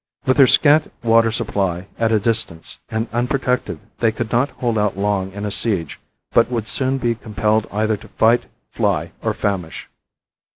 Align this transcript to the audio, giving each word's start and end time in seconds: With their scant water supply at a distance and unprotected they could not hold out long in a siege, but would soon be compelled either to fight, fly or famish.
With 0.25 0.37
their 0.37 0.47
scant 0.47 0.91
water 1.03 1.31
supply 1.31 1.85
at 1.99 2.11
a 2.11 2.19
distance 2.19 2.79
and 2.89 3.07
unprotected 3.13 3.79
they 3.99 4.11
could 4.11 4.31
not 4.31 4.49
hold 4.49 4.75
out 4.79 4.97
long 4.97 5.31
in 5.31 5.45
a 5.45 5.51
siege, 5.51 5.99
but 6.31 6.49
would 6.49 6.67
soon 6.67 6.97
be 6.97 7.13
compelled 7.13 7.67
either 7.71 7.97
to 7.97 8.07
fight, 8.07 8.45
fly 8.71 9.11
or 9.21 9.35
famish. 9.35 9.89